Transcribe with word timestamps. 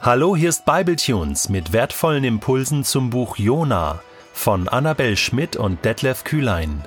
Hallo, 0.00 0.36
hier 0.36 0.50
ist 0.50 0.66
Bibletunes 0.66 1.48
mit 1.48 1.72
wertvollen 1.72 2.24
Impulsen 2.24 2.84
zum 2.84 3.08
Buch 3.08 3.38
Jona 3.38 4.00
von 4.34 4.68
Annabel 4.68 5.16
Schmidt 5.16 5.56
und 5.56 5.82
Detlef 5.82 6.24
Kühlein. 6.24 6.84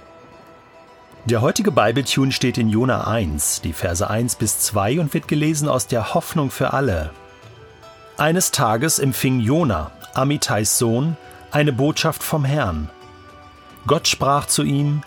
Der 1.25 1.41
heutige 1.41 1.71
Bibletune 1.71 2.31
steht 2.31 2.59
in 2.59 2.69
Jona 2.69 3.07
1, 3.07 3.61
die 3.61 3.73
Verse 3.73 4.07
1 4.07 4.35
bis 4.35 4.59
2 4.59 4.99
und 4.99 5.13
wird 5.15 5.27
gelesen 5.27 5.67
aus 5.67 5.87
der 5.87 6.13
Hoffnung 6.13 6.51
für 6.51 6.73
alle. 6.73 7.09
Eines 8.17 8.51
Tages 8.51 8.99
empfing 8.99 9.39
Jona, 9.39 9.89
Amitais 10.13 10.77
Sohn, 10.77 11.17
eine 11.49 11.73
Botschaft 11.73 12.21
vom 12.21 12.45
Herrn. 12.45 12.89
Gott 13.87 14.07
sprach 14.07 14.45
zu 14.45 14.61
ihm: 14.61 15.01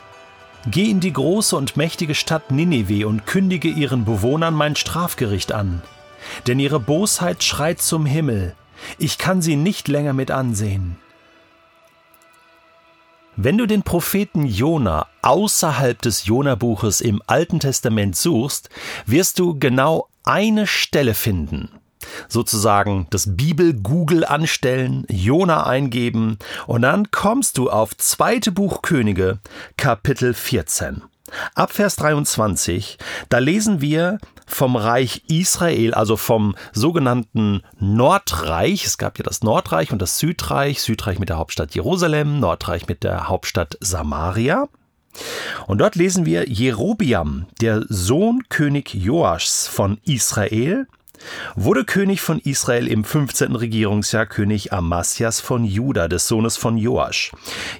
Geh 0.67 0.91
in 0.91 0.99
die 0.99 1.13
große 1.13 1.55
und 1.55 1.77
mächtige 1.77 2.17
Stadt 2.17 2.51
Ninive 2.51 3.07
und 3.07 3.27
kündige 3.27 3.69
ihren 3.69 4.05
Bewohnern 4.05 4.55
mein 4.55 4.75
Strafgericht 4.75 5.53
an 5.53 5.83
denn 6.47 6.59
ihre 6.59 6.81
Bosheit 6.81 7.43
schreit 7.43 7.81
zum 7.81 8.07
Himmel, 8.07 8.55
ich 8.99 9.19
kann 9.19 9.43
sie 9.43 9.57
nicht 9.57 9.89
länger 9.89 10.13
mit 10.13 10.31
ansehen. 10.31 10.97
Wenn 13.37 13.57
du 13.57 13.67
den 13.67 13.83
Propheten 13.83 14.45
Jona 14.45 15.07
außerhalb 15.23 16.01
des 16.03 16.27
Jona-Buches 16.27 17.01
im 17.01 17.23
Alten 17.27 17.61
Testament 17.61 18.17
suchst, 18.17 18.69
wirst 19.07 19.39
du 19.39 19.59
genau 19.59 20.09
eine 20.25 20.67
Stelle 20.67 21.15
finden. 21.15 21.71
Sozusagen 22.29 23.07
das 23.11 23.37
Bibel-Google 23.37 24.25
anstellen, 24.25 25.07
Jona 25.09 25.67
eingeben 25.67 26.39
und 26.67 26.83
dann 26.83 27.11
kommst 27.11 27.57
du 27.59 27.71
auf 27.71 27.97
zweite 27.97 28.53
Buch 28.53 28.83
Könige, 28.83 29.39
Kapitel 29.77 30.35
14. 30.35 31.03
Ab 31.55 31.73
Vers 31.73 31.97
23, 31.97 32.99
da 33.29 33.39
lesen 33.39 33.81
wir 33.81 34.19
vom 34.53 34.77
Reich 34.77 35.23
Israel, 35.29 35.95
also 35.95 36.17
vom 36.17 36.55
sogenannten 36.73 37.63
Nordreich. 37.79 38.85
Es 38.85 38.99
gab 38.99 39.19
ja 39.19 39.25
das 39.25 39.43
Nordreich 39.43 39.93
und 39.93 40.01
das 40.03 40.19
Südreich. 40.19 40.81
Südreich 40.81 41.19
mit 41.19 41.29
der 41.29 41.39
Hauptstadt 41.39 41.75
Jerusalem, 41.75 42.41
Nordreich 42.41 42.87
mit 42.87 43.05
der 43.05 43.29
Hauptstadt 43.29 43.77
Samaria. 43.81 44.69
Und 45.67 45.79
dort 45.79 45.97
lesen 45.97 46.25
wir 46.25 46.49
Jerobiam, 46.49 47.47
der 47.61 47.85
Sohn 47.89 48.45
König 48.49 48.95
Joaschs 48.95 49.67
von 49.67 49.99
Israel, 50.05 50.87
wurde 51.55 51.85
König 51.85 52.21
von 52.21 52.39
Israel 52.39 52.87
im 52.87 53.05
15. 53.05 53.55
Regierungsjahr 53.55 54.27
König 54.27 54.73
Amasias 54.73 55.41
von 55.41 55.65
Juda, 55.65 56.09
des 56.09 56.29
Sohnes 56.29 56.57
von 56.57 56.77
Joasch. 56.77 57.33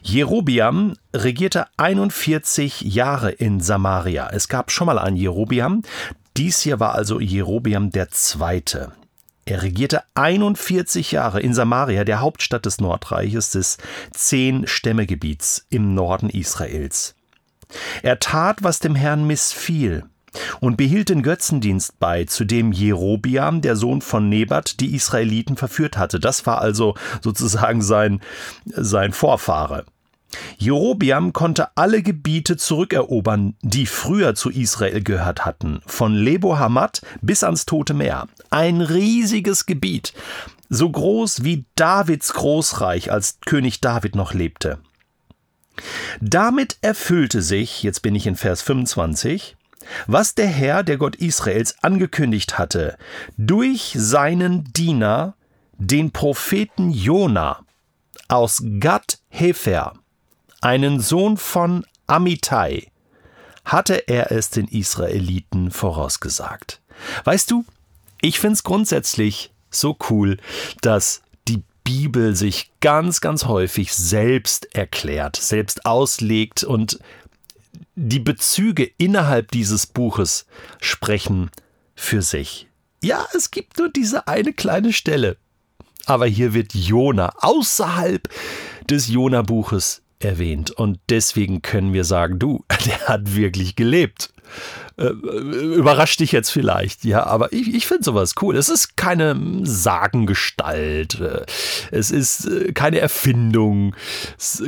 Jerobiam 0.03 0.95
regierte 1.15 1.67
41 1.77 2.83
Jahre 2.83 3.31
in 3.31 3.61
Samaria. 3.61 4.29
Es 4.31 4.49
gab 4.49 4.71
schon 4.71 4.87
mal 4.87 4.99
einen 4.99 5.17
Jerobiam. 5.17 5.83
Dies 6.41 6.63
hier 6.63 6.81
war 6.81 6.95
also 6.95 7.21
Jerobiam 7.21 7.91
der 7.91 8.09
Zweite. 8.09 8.93
Er 9.45 9.63
regierte 9.63 10.05
41 10.15 11.13
Jahre 11.13 11.39
in 11.39 11.53
Samaria, 11.53 12.05
der 12.05 12.23
Hauptstadt 12.23 12.65
des 12.65 12.81
Nordreiches 12.81 13.51
des 13.51 13.77
Zehn-Stämmegebiets 14.15 15.67
im 15.69 15.93
Norden 15.93 16.31
Israels. 16.31 17.15
Er 18.03 18.21
tat, 18.21 18.63
was 18.63 18.79
dem 18.79 18.95
Herrn 18.95 19.27
missfiel 19.27 20.05
und 20.61 20.79
behielt 20.79 21.11
den 21.11 21.23
Götzendienst 21.23 22.01
bei, 22.01 22.25
zu 22.25 22.47
dem 22.47 22.73
Jerobiam, 22.73 23.61
der 23.61 23.77
Sohn 23.77 24.01
von 24.01 24.31
Nebat, 24.31 24.81
die 24.81 24.95
Israeliten 24.95 25.59
verführt 25.59 25.99
hatte. 25.99 26.19
Das 26.21 26.47
war 26.47 26.63
also 26.63 26.95
sozusagen 27.21 27.83
sein, 27.83 28.23
sein 28.65 29.13
Vorfahre. 29.13 29.85
Jerobiam 30.59 31.33
konnte 31.33 31.77
alle 31.77 32.03
Gebiete 32.03 32.57
zurückerobern, 32.57 33.55
die 33.63 33.87
früher 33.87 34.35
zu 34.35 34.51
Israel 34.51 35.03
gehört 35.03 35.45
hatten, 35.45 35.81
von 35.87 36.15
Lebo 36.15 36.59
Hamad 36.59 37.03
bis 37.21 37.43
ans 37.43 37.67
Tote 37.67 37.95
Meer. 37.95 38.29
Ein 38.51 38.81
riesiges 38.81 39.67
Gebiet, 39.67 40.13
so 40.69 40.89
groß 40.89 41.45
wie 41.45 41.65
Davids 41.75 42.33
Großreich, 42.33 43.11
als 43.11 43.39
König 43.45 43.81
David 43.81 44.15
noch 44.15 44.35
lebte. 44.35 44.79
Damit 46.21 46.77
erfüllte 46.83 47.43
sich, 47.43 47.83
jetzt 47.83 48.03
bin 48.03 48.15
ich 48.15 48.27
in 48.27 48.37
Vers 48.37 48.63
25, 48.63 49.57
was 50.07 50.35
der 50.35 50.47
Herr, 50.47 50.83
der 50.83 50.99
Gott 50.99 51.17
Israels, 51.17 51.75
angekündigt 51.83 52.59
hatte, 52.59 52.97
durch 53.37 53.95
seinen 53.97 54.65
Diener, 54.73 55.35
den 55.79 56.11
Propheten 56.11 56.91
Jona 56.91 57.61
aus 58.29 58.63
Gad 58.79 59.19
Hefer, 59.29 59.95
einen 60.61 61.01
Sohn 61.01 61.37
von 61.37 61.85
Amittai, 62.07 62.91
hatte 63.65 64.09
er 64.09 64.33
es 64.33 64.51
den 64.51 64.67
Israeliten 64.67 65.71
vorausgesagt. 65.71 66.81
Weißt 67.25 67.51
du, 67.51 67.65
ich 68.21 68.41
finde 68.41 68.55
es 68.55 68.63
grundsätzlich 68.63 69.53
so 69.71 69.97
cool, 70.11 70.39
dass 70.83 71.23
die 71.49 71.63
Bibel 71.85 72.35
sich 72.35 72.73
ganz, 72.81 73.21
ganz 73.21 73.47
häufig 73.47 73.95
selbst 73.95 74.75
erklärt, 74.75 75.37
selbst 75.37 75.87
auslegt 75.87 76.65
und 76.65 76.99
die 77.95 78.21
Bezüge 78.21 78.91
innerhalb 78.99 79.51
dieses 79.51 79.87
Buches 79.87 80.47
sprechen 80.81 81.51
für 81.95 82.23
sich. 82.23 82.69
Ja, 83.03 83.27
es 83.35 83.51
gibt 83.51 83.79
nur 83.79 83.89
diese 83.89 84.27
eine 84.29 84.53
kleine 84.53 84.93
Stelle. 84.93 85.37
Aber 86.07 86.27
hier 86.27 86.55
wird 86.55 86.75
Jona 86.75 87.33
außerhalb 87.39 88.29
des 88.89 89.09
Jona-Buches 89.09 90.03
erwähnt. 90.21 90.71
Und 90.71 91.01
deswegen 91.09 91.63
können 91.63 91.93
wir 91.93 92.05
sagen, 92.05 92.39
du, 92.39 92.65
der 92.87 93.09
hat 93.09 93.35
wirklich 93.35 93.77
gelebt. 93.77 94.33
Äh, 94.97 95.09
überrascht 95.09 96.21
dich 96.21 96.33
jetzt 96.33 96.51
vielleicht, 96.51 97.05
ja, 97.05 97.25
aber 97.25 97.53
ich, 97.53 97.73
ich 97.75 97.87
finde 97.87 98.05
sowas 98.05 98.35
cool. 98.43 98.57
Es 98.57 98.69
ist 98.69 98.97
keine 98.97 99.37
Sagengestalt, 99.63 101.21
äh, 101.21 101.47
es 101.91 102.11
ist 102.11 102.47
äh, 102.47 102.73
keine 102.73 102.99
Erfindung, 102.99 103.95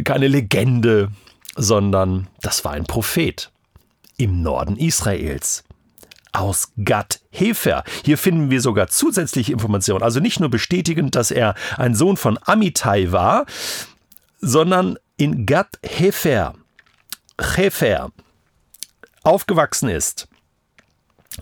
keine 0.04 0.28
Legende, 0.28 1.10
sondern 1.56 2.28
das 2.40 2.64
war 2.64 2.72
ein 2.72 2.84
Prophet 2.84 3.50
im 4.16 4.42
Norden 4.42 4.76
Israels 4.76 5.64
aus 6.32 6.72
Gad 6.82 7.20
Hefer. 7.30 7.84
Hier 8.04 8.16
finden 8.16 8.50
wir 8.50 8.60
sogar 8.60 8.88
zusätzliche 8.88 9.52
Informationen. 9.52 10.02
Also 10.02 10.20
nicht 10.20 10.40
nur 10.40 10.48
bestätigend, 10.48 11.14
dass 11.14 11.30
er 11.30 11.54
ein 11.76 11.94
Sohn 11.94 12.16
von 12.16 12.38
Amitai 12.42 13.12
war, 13.12 13.44
sondern 14.40 14.98
in 15.22 15.46
Gad 15.46 15.78
Hefer, 15.84 16.54
Hefer 17.40 18.10
aufgewachsen 19.22 19.88
ist. 19.88 20.26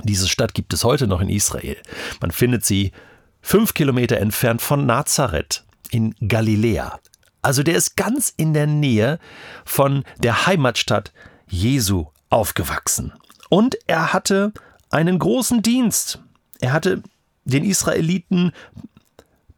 Diese 0.02 0.28
Stadt 0.28 0.52
gibt 0.52 0.74
es 0.74 0.84
heute 0.84 1.06
noch 1.06 1.22
in 1.22 1.30
Israel. 1.30 1.78
Man 2.20 2.30
findet 2.30 2.62
sie 2.62 2.92
fünf 3.40 3.72
Kilometer 3.72 4.18
entfernt 4.18 4.60
von 4.60 4.84
Nazareth 4.84 5.64
in 5.90 6.14
Galiläa. 6.20 7.00
Also 7.40 7.62
der 7.62 7.74
ist 7.74 7.96
ganz 7.96 8.34
in 8.36 8.52
der 8.52 8.66
Nähe 8.66 9.18
von 9.64 10.04
der 10.18 10.46
Heimatstadt 10.46 11.10
Jesu 11.48 12.08
aufgewachsen. 12.28 13.14
Und 13.48 13.78
er 13.86 14.12
hatte 14.12 14.52
einen 14.90 15.18
großen 15.18 15.62
Dienst. 15.62 16.18
Er 16.60 16.74
hatte 16.74 17.02
den 17.44 17.64
Israeliten 17.64 18.52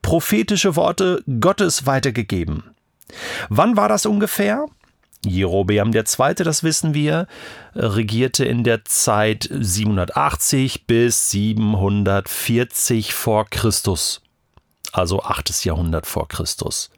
prophetische 0.01 0.77
Worte 0.77 1.25
Gottes 1.41 1.87
weitergegeben. 1.87 2.72
Wann 3.49 3.77
war 3.77 3.89
das 3.89 4.07
ungefähr? 4.07 4.67
Jerobeam 5.25 5.93
II., 5.95 6.35
das 6.35 6.65
wissen 6.65 6.95
wir, 6.95 7.29
regierte 7.75 8.45
in 8.45 8.65
der 8.65 8.85
Zeit 8.85 9.49
780 9.51 10.87
bis 10.87 11.31
740 11.31 13.15
vor 13.15 13.47
Christus, 13.47 14.23
also 14.93 15.23
8. 15.23 15.65
Jahrhundert 15.65 16.07
vor 16.07 16.27
Christus. 16.27 16.91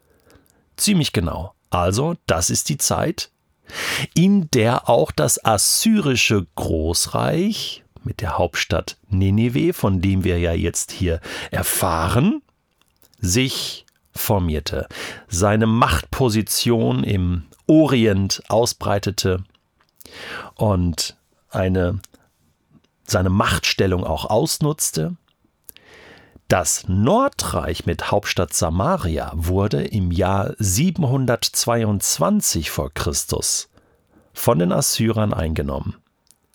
Ziemlich 0.77 1.13
genau. 1.13 1.53
Also, 1.69 2.15
das 2.27 2.51
ist 2.51 2.69
die 2.71 2.79
Zeit, 2.79 3.31
in 4.15 4.51
der 4.53 4.89
auch 4.89 5.11
das 5.11 5.45
assyrische 5.45 6.47
Großreich 6.55 7.83
mit 8.05 8.21
der 8.21 8.39
Hauptstadt 8.39 8.97
Nineveh, 9.09 9.73
von 9.73 10.01
dem 10.01 10.25
wir 10.25 10.39
ja 10.39 10.53
jetzt 10.53 10.93
hier 10.93 11.21
erfahren, 11.51 12.43
sich 13.19 13.84
formierte, 14.15 14.87
seine 15.29 15.67
Machtposition 15.67 17.05
im 17.05 17.45
Orient 17.67 18.43
ausbreitete 18.49 19.45
und 20.55 21.17
eine, 21.51 22.01
seine 23.07 23.31
Machtstellung 23.31 24.05
auch 24.05 24.31
ausnutzte 24.31 25.17
das 26.49 26.85
Nordreich 26.89 27.87
mit 27.87 28.11
Hauptstadt 28.11 28.53
Samaria 28.53 29.33
wurde 29.35 29.83
im 29.83 30.11
Jahr 30.11 30.53
722 30.59 32.71
vor 32.71 32.93
Christus 32.93 33.71
von 34.35 34.59
den 34.59 34.71
Assyrern 34.71 35.33
eingenommen. 35.33 35.97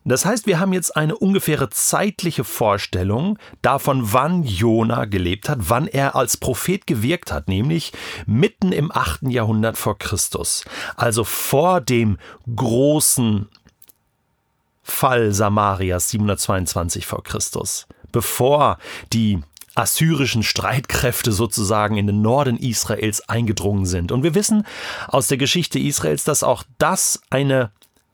Das 0.10 0.26
heißt, 0.26 0.48
wir 0.48 0.60
haben 0.60 0.74
jetzt 0.74 0.96
eine 0.96 1.16
ungefähre 1.16 1.70
zeitliche 1.70 2.44
Vorstellung 2.44 3.38
davon, 3.62 4.14
wann 4.14 4.44
Jona 4.44 5.06
gelebt 5.06 5.50
hat, 5.50 5.60
wann 5.62 5.88
er 5.88 6.16
als 6.16 6.38
Prophet 6.38 6.88
gewirkt 6.88 7.32
hat, 7.32 7.48
nämlich 7.48 7.94
mitten 8.26 8.72
im 8.72 8.92
8. 8.92 9.24
Jahrhundert 9.30 9.78
vor 9.78 9.98
Christus, 9.98 10.66
also 10.96 11.24
vor 11.24 11.82
dem 11.82 12.18
großen 12.56 13.48
Fall 14.84 15.32
Samarias 15.32 16.10
722 16.10 17.06
vor 17.06 17.24
Christus, 17.24 17.88
bevor 18.12 18.80
die 19.14 19.40
assyrischen 19.76 20.44
Streitkräfte 20.44 21.32
sozusagen 21.32 21.98
in 21.98 22.08
den 22.08 22.22
Norden 22.22 22.58
Israels 22.58 23.28
eingedrungen 23.30 23.86
sind. 23.86 24.12
Und 24.12 24.24
wir 24.24 24.36
wissen 24.36 24.66
aus 25.08 25.28
der 25.28 25.38
Geschichte 25.38 25.80
Israels, 25.80 26.24
dass 26.24 26.44
auch 26.44 26.64
das 26.80 27.22
eine 27.30 27.72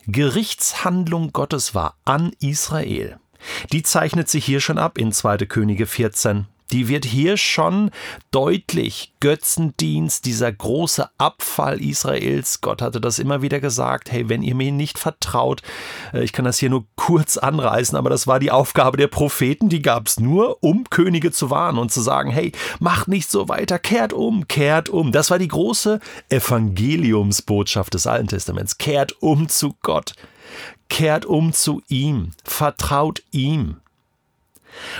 Gerichtshandlung 0.07 1.33
Gottes 1.33 1.73
war 1.73 1.97
an 2.05 2.31
Israel. 2.39 3.17
Die 3.71 3.81
zeichnet 3.81 4.29
sich 4.29 4.45
hier 4.45 4.59
schon 4.59 4.77
ab 4.77 4.99
in 4.99 5.11
2. 5.11 5.37
Könige 5.47 5.87
14 5.87 6.45
die 6.71 6.87
wird 6.87 7.05
hier 7.05 7.37
schon 7.37 7.91
deutlich. 8.31 9.13
Götzendienst, 9.19 10.25
dieser 10.25 10.51
große 10.51 11.09
Abfall 11.17 11.81
Israels. 11.81 12.61
Gott 12.61 12.81
hatte 12.81 13.01
das 13.01 13.19
immer 13.19 13.41
wieder 13.41 13.59
gesagt. 13.59 14.11
Hey, 14.11 14.29
wenn 14.29 14.43
ihr 14.43 14.55
mir 14.55 14.71
nicht 14.71 14.99
vertraut, 14.99 15.61
äh, 16.13 16.23
ich 16.23 16.33
kann 16.33 16.45
das 16.45 16.59
hier 16.59 16.69
nur 16.69 16.85
kurz 16.95 17.37
anreißen, 17.37 17.97
aber 17.97 18.09
das 18.09 18.27
war 18.27 18.39
die 18.39 18.51
Aufgabe 18.51 18.97
der 18.97 19.07
Propheten. 19.07 19.69
Die 19.69 19.81
gab 19.81 20.07
es 20.07 20.19
nur, 20.19 20.63
um 20.63 20.83
Könige 20.89 21.31
zu 21.31 21.49
warnen 21.49 21.77
und 21.77 21.91
zu 21.91 22.01
sagen, 22.01 22.29
hey, 22.31 22.51
macht 22.79 23.07
nicht 23.07 23.29
so 23.29 23.49
weiter, 23.49 23.79
kehrt 23.79 24.13
um, 24.13 24.47
kehrt 24.47 24.89
um. 24.89 25.11
Das 25.11 25.31
war 25.31 25.39
die 25.39 25.47
große 25.47 25.99
Evangeliumsbotschaft 26.29 27.93
des 27.93 28.07
Alten 28.07 28.27
Testaments. 28.27 28.77
Kehrt 28.77 29.21
um 29.21 29.49
zu 29.49 29.75
Gott. 29.81 30.13
Kehrt 30.89 31.25
um 31.25 31.53
zu 31.53 31.81
ihm. 31.87 32.31
Vertraut 32.43 33.23
ihm. 33.31 33.77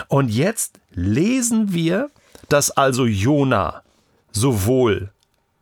Und 0.07 0.30
jetzt 0.30 0.80
lesen 0.92 1.74
wir, 1.74 2.10
dass 2.50 2.72
also 2.72 3.06
Jona 3.06 3.83
sowohl 4.31 5.12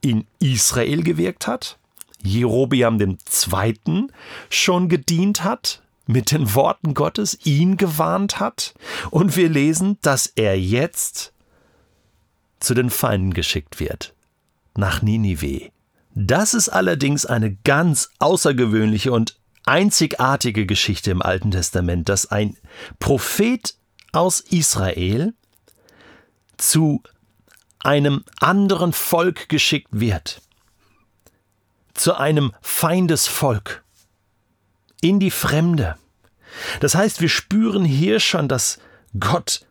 in 0.01 0.25
Israel 0.39 1.03
gewirkt 1.03 1.47
hat, 1.47 1.77
Jerobiam 2.23 2.99
II. 2.99 4.07
schon 4.49 4.89
gedient 4.89 5.43
hat, 5.43 5.81
mit 6.05 6.31
den 6.31 6.53
Worten 6.53 6.93
Gottes 6.93 7.37
ihn 7.45 7.77
gewarnt 7.77 8.39
hat, 8.39 8.73
und 9.09 9.35
wir 9.37 9.49
lesen, 9.49 9.97
dass 10.01 10.27
er 10.27 10.59
jetzt 10.59 11.33
zu 12.59 12.73
den 12.73 12.89
Feinden 12.89 13.33
geschickt 13.33 13.79
wird, 13.79 14.13
nach 14.75 15.01
Ninive. 15.01 15.69
Das 16.15 16.53
ist 16.53 16.69
allerdings 16.69 17.25
eine 17.25 17.55
ganz 17.63 18.11
außergewöhnliche 18.19 19.11
und 19.11 19.37
einzigartige 19.65 20.65
Geschichte 20.65 21.11
im 21.11 21.21
Alten 21.21 21.51
Testament, 21.51 22.09
dass 22.09 22.25
ein 22.29 22.57
Prophet 22.99 23.75
aus 24.13 24.39
Israel 24.39 25.33
zu 26.57 27.03
einem 27.79 28.23
anderen 28.39 28.93
Volk 28.93 29.49
geschickt 29.49 29.89
wird, 29.91 30.41
zu 31.93 32.15
einem 32.15 32.53
Feindesvolk, 32.61 33.83
in 35.01 35.19
die 35.19 35.31
Fremde. 35.31 35.97
Das 36.79 36.95
heißt, 36.95 37.19
wir 37.19 37.29
spüren 37.29 37.83
hier 37.83 38.19
schon, 38.19 38.47
dass 38.47 38.79
Gott 39.19 39.65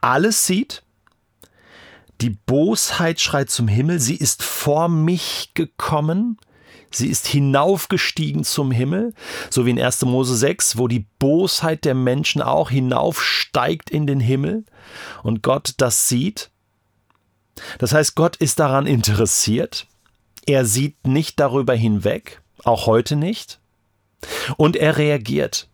alles 0.00 0.46
sieht. 0.46 0.84
Die 2.20 2.30
Bosheit 2.30 3.20
schreit 3.20 3.50
zum 3.50 3.66
Himmel, 3.68 3.98
sie 3.98 4.16
ist 4.16 4.42
vor 4.42 4.88
mich 4.88 5.50
gekommen. 5.54 6.38
Sie 6.90 7.08
ist 7.08 7.26
hinaufgestiegen 7.26 8.44
zum 8.44 8.70
Himmel, 8.70 9.12
so 9.50 9.66
wie 9.66 9.70
in 9.70 9.80
1. 9.80 10.02
Mose 10.02 10.36
6, 10.36 10.78
wo 10.78 10.88
die 10.88 11.06
Bosheit 11.18 11.84
der 11.84 11.94
Menschen 11.94 12.42
auch 12.42 12.70
hinaufsteigt 12.70 13.90
in 13.90 14.06
den 14.06 14.20
Himmel 14.20 14.64
und 15.22 15.42
Gott 15.42 15.74
das 15.78 16.08
sieht. 16.08 16.50
Das 17.78 17.92
heißt, 17.92 18.14
Gott 18.14 18.36
ist 18.36 18.58
daran 18.58 18.86
interessiert. 18.86 19.86
Er 20.46 20.64
sieht 20.64 21.06
nicht 21.06 21.40
darüber 21.40 21.74
hinweg, 21.74 22.40
auch 22.64 22.86
heute 22.86 23.16
nicht. 23.16 23.60
Und 24.56 24.76
er 24.76 24.96
reagiert. 24.96 25.68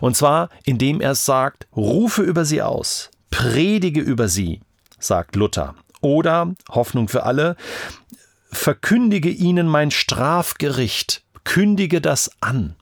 Und 0.00 0.16
zwar, 0.16 0.48
indem 0.64 1.00
er 1.00 1.14
sagt, 1.14 1.66
rufe 1.74 2.22
über 2.22 2.44
sie 2.44 2.62
aus, 2.62 3.10
predige 3.30 4.00
über 4.00 4.28
sie, 4.28 4.60
sagt 4.98 5.36
Luther. 5.36 5.74
Oder, 6.00 6.54
Hoffnung 6.70 7.08
für 7.08 7.24
alle, 7.24 7.56
verkündige 8.56 9.30
ihnen 9.30 9.68
mein 9.68 9.90
Strafgericht, 9.90 11.22
kündige 11.44 12.00
das 12.00 12.30
an. 12.40 12.76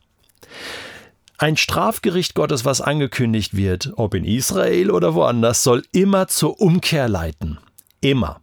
Ein 1.36 1.56
Strafgericht 1.56 2.34
Gottes, 2.34 2.64
was 2.64 2.80
angekündigt 2.80 3.56
wird, 3.56 3.92
ob 3.96 4.14
in 4.14 4.24
Israel 4.24 4.90
oder 4.90 5.14
woanders, 5.14 5.62
soll 5.62 5.82
immer 5.92 6.28
zur 6.28 6.60
Umkehr 6.60 7.08
leiten. 7.08 7.58
Immer. 8.00 8.40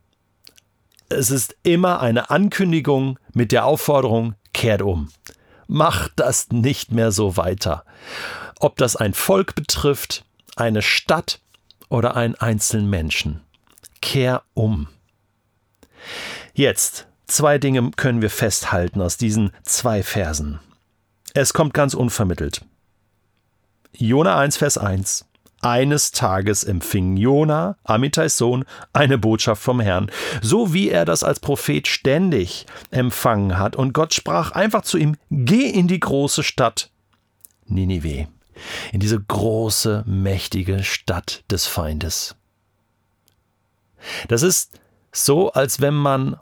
Es 1.10 1.32
ist 1.32 1.56
immer 1.64 2.02
eine 2.02 2.30
Ankündigung 2.30 3.18
mit 3.34 3.52
der 3.52 3.66
Aufforderung, 3.66 4.36
kehrt 4.54 4.82
um. 4.82 5.10
Macht 5.68 6.14
das 6.18 6.50
nicht 6.50 6.92
mehr 6.92 7.12
so 7.12 7.38
weiter. 7.38 7.86
Ob 8.60 8.76
das 8.78 8.96
ein 8.96 9.14
Volk 9.14 9.56
betrifft, 9.56 10.26
eine 10.56 10.82
Stadt 10.82 11.40
oder 11.90 12.16
einen 12.16 12.36
einzelnen 12.36 12.90
Menschen. 12.90 13.42
Kehr 14.02 14.44
um. 14.54 14.88
Jetzt 16.54 17.08
Zwei 17.32 17.60
Dinge 17.60 17.92
können 17.96 18.22
wir 18.22 18.30
festhalten 18.30 19.00
aus 19.00 19.16
diesen 19.16 19.52
zwei 19.64 20.04
Versen. 20.04 20.60
Es 21.34 21.54
kommt 21.54 21.74
ganz 21.74 21.94
unvermittelt. 21.94 22.66
Jona 23.94 24.38
1, 24.38 24.58
Vers 24.58 24.78
1. 24.78 25.30
Eines 25.62 26.12
Tages 26.12 26.66
empfing 26.66 27.16
Jona, 27.16 27.78
Amittais 27.86 28.36
Sohn, 28.36 28.66
eine 28.92 29.18
Botschaft 29.18 29.64
vom 29.64 29.80
Herrn, 29.80 30.12
so 30.42 30.74
wie 30.74 30.90
er 30.90 31.06
das 31.06 31.24
als 31.24 31.40
Prophet 31.40 31.88
ständig 31.88 32.66
empfangen 32.90 33.58
hat. 33.58 33.78
Und 33.78 33.94
Gott 33.94 34.14
sprach 34.14 34.52
einfach 34.52 34.82
zu 34.82 34.98
ihm: 34.98 35.16
Geh 35.30 35.70
in 35.70 35.88
die 35.88 36.02
große 36.02 36.44
Stadt 36.44 36.92
Ninive, 37.66 38.28
in 38.92 39.00
diese 39.00 39.22
große, 39.22 40.04
mächtige 40.06 40.84
Stadt 40.84 41.46
des 41.50 41.66
Feindes. 41.66 42.36
Das 44.28 44.44
ist 44.44 44.82
so, 45.14 45.54
als 45.54 45.80
wenn 45.80 45.94
man 45.94 46.36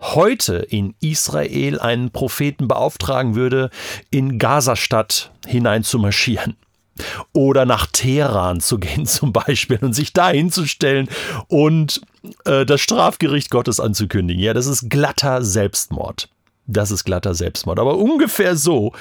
heute 0.00 0.56
in 0.56 0.94
Israel 1.00 1.78
einen 1.80 2.10
Propheten 2.10 2.68
beauftragen 2.68 3.34
würde, 3.34 3.70
in 4.10 4.38
Gazastadt 4.38 5.32
hinein 5.46 5.82
zu 5.84 5.98
marschieren. 5.98 6.56
Oder 7.32 7.64
nach 7.64 7.86
Teheran 7.86 8.60
zu 8.60 8.78
gehen 8.78 9.06
zum 9.06 9.32
Beispiel 9.32 9.78
und 9.78 9.92
sich 9.92 10.12
da 10.12 10.30
hinzustellen 10.30 11.08
und 11.46 12.00
äh, 12.44 12.66
das 12.66 12.80
Strafgericht 12.80 13.50
Gottes 13.50 13.80
anzukündigen. 13.80 14.42
Ja, 14.42 14.54
das 14.54 14.66
ist 14.66 14.90
glatter 14.90 15.44
Selbstmord. 15.44 16.28
Das 16.66 16.90
ist 16.90 17.04
glatter 17.04 17.34
Selbstmord. 17.34 17.78
Aber 17.78 17.96
ungefähr 17.96 18.56
so 18.56 18.92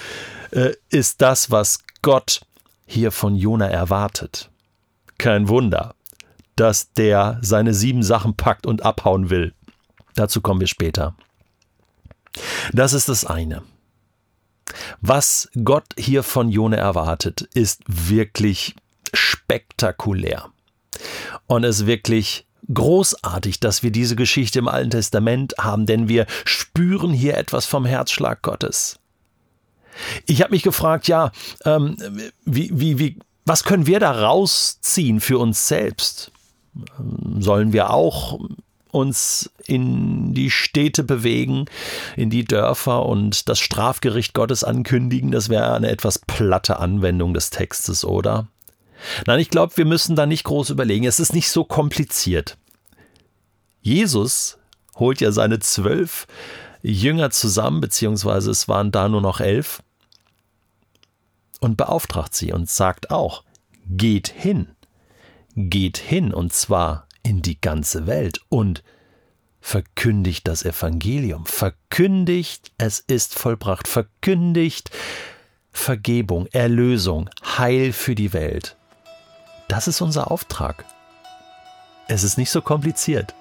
äh, 0.51 0.73
ist 0.89 1.21
das, 1.21 1.51
was 1.51 1.79
Gott 2.01 2.41
hier 2.85 3.11
von 3.11 3.35
Jona 3.35 3.67
erwartet. 3.67 4.50
Kein 5.17 5.50
Wunder, 5.50 5.95
dass 6.55 6.93
der 6.93 7.39
seine 7.41 7.74
sieben 7.74 8.03
Sachen 8.03 8.36
packt 8.36 8.65
und 8.65 8.83
abhauen 8.83 9.29
will. 9.29 9.53
Dazu 10.17 10.41
kommen 10.41 10.59
wir 10.59 10.67
später. 10.67 11.15
Das 12.74 12.93
ist 12.93 13.07
das 13.07 13.24
eine. 13.24 13.62
Was 15.00 15.47
Gott 15.63 15.86
hier 15.95 16.24
von 16.24 16.50
Jone 16.50 16.77
erwartet, 16.77 17.41
ist 17.53 17.83
wirklich 17.88 18.75
spektakulär. 19.13 20.50
Und 21.45 21.63
es 21.63 21.81
ist 21.81 21.86
wirklich 21.88 22.47
großartig, 22.74 23.59
dass 23.59 23.83
wir 23.83 23.91
diese 23.91 24.15
Geschichte 24.15 24.57
im 24.57 24.67
Alten 24.67 24.89
Testament 24.89 25.53
haben, 25.59 25.86
denn 25.86 26.09
wir 26.09 26.25
spüren 26.45 27.13
hier 27.13 27.38
etwas 27.38 27.67
vom 27.67 27.86
Herzschlag 27.86 28.41
Gottes. 28.41 29.00
Ich 30.25 30.41
habe 30.41 30.51
mich 30.51 30.63
gefragt, 30.63 31.07
ja, 31.07 31.31
ähm, 31.63 31.95
wie, 32.43 32.71
wie, 32.74 32.97
wie, 32.97 33.19
was 33.45 33.63
können 33.63 33.86
wir 33.86 34.00
da 34.00 34.12
rausziehen 34.12 35.19
für 35.19 35.38
uns 35.38 35.67
selbst? 35.67 36.31
Sollen 37.39 37.71
wir 37.71 37.91
auch 37.91 38.39
uns 38.98 39.51
in 39.66 40.34
die 40.34 40.50
Städte 40.50 41.04
bewegen, 41.04 41.66
in 42.16 42.30
die 42.30 42.46
Dörfer 42.46 43.06
und 43.06 43.48
das 43.48 43.60
Strafgericht 43.60 44.34
Gottes 44.34 44.63
ankündigen, 44.63 45.32
das 45.32 45.50
wäre 45.50 45.74
eine 45.74 45.89
etwas 45.89 46.20
platte 46.20 46.80
Anwendung 46.80 47.34
des 47.34 47.50
Textes, 47.50 48.04
oder? 48.04 48.48
Nein, 49.25 49.39
ich 49.39 49.50
glaube, 49.50 49.77
wir 49.77 49.86
müssen 49.86 50.16
da 50.16 50.25
nicht 50.25 50.44
groß 50.44 50.72
überlegen. 50.72 51.06
Es 51.06 51.20
ist 51.20 51.34
nicht 51.34 51.50
so 51.50 51.63
kompliziert. 51.63 52.58
Jesus 53.82 54.58
holt 54.96 55.22
ja 55.22 55.32
seine 55.32 55.60
zwölf 55.60 56.27
Jünger 56.82 57.30
zusammen, 57.30 57.80
beziehungsweise 57.80 58.51
es 58.51 58.68
waren 58.68 58.92
da 58.92 59.08
nur 59.08 59.22
noch 59.22 59.39
elf, 59.39 59.82
und 61.60 61.77
beauftragt 61.77 62.36
sie 62.36 62.54
und 62.54 62.70
sagt 62.70 63.12
auch, 63.12 63.44
geht 63.89 64.27
hin, 64.27 64.70
geht 65.56 65.98
hin, 65.98 66.34
und 66.34 66.54
zwar 66.54 67.06
in 67.27 67.41
die 67.41 67.60
ganze 67.60 68.07
Welt 68.07 68.39
und 68.48 68.84
verkündigt 69.60 70.48
das 70.48 70.63
Evangelium, 70.63 71.46
verkündigt, 71.46 72.72
es 72.77 73.00
ist 73.00 73.38
vollbracht, 73.38 73.89
verkündigt 73.89 74.91
Vergebung, 75.74 76.48
Erlösung, 76.53 77.29
Heil 77.57 77.91
für 77.91 78.15
die 78.15 78.31
Welt. 78.31 78.77
Das 79.67 79.89
ist 79.89 80.00
unser 80.00 80.31
Auftrag. 80.31 80.86
Es 82.07 82.24
ist 82.24 82.38
nicht 82.38 82.50
so 82.50 82.62
kompliziert. 82.62 83.36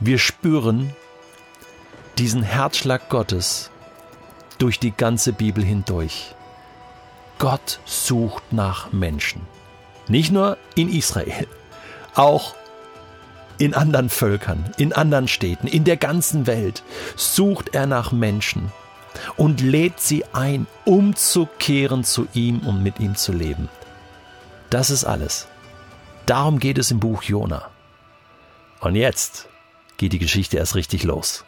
Wir 0.00 0.18
spüren 0.18 0.96
diesen 2.16 2.42
Herzschlag 2.42 3.10
Gottes 3.10 3.70
durch 4.56 4.80
die 4.80 4.92
ganze 4.92 5.34
Bibel 5.34 5.62
hindurch. 5.62 6.34
Gott 7.38 7.78
sucht 7.84 8.54
nach 8.54 8.90
Menschen. 8.90 9.42
Nicht 10.08 10.32
nur 10.32 10.56
in 10.76 10.88
Israel, 10.88 11.46
auch 12.14 12.54
in 13.58 13.74
anderen 13.74 14.08
Völkern, 14.08 14.64
in 14.76 14.92
anderen 14.92 15.28
Städten, 15.28 15.66
in 15.66 15.84
der 15.84 15.96
ganzen 15.96 16.46
Welt 16.46 16.82
sucht 17.16 17.74
er 17.74 17.86
nach 17.86 18.12
Menschen 18.12 18.72
und 19.36 19.60
lädt 19.60 20.00
sie 20.00 20.24
ein, 20.32 20.66
umzukehren 20.84 22.04
zu 22.04 22.28
ihm 22.34 22.60
und 22.60 22.82
mit 22.82 23.00
ihm 23.00 23.16
zu 23.16 23.32
leben. 23.32 23.68
Das 24.70 24.90
ist 24.90 25.04
alles. 25.04 25.48
Darum 26.26 26.58
geht 26.58 26.78
es 26.78 26.90
im 26.90 27.00
Buch 27.00 27.22
Jona. 27.22 27.70
Und 28.80 28.94
jetzt 28.94 29.48
geht 29.96 30.12
die 30.12 30.18
Geschichte 30.18 30.58
erst 30.58 30.74
richtig 30.74 31.02
los. 31.02 31.44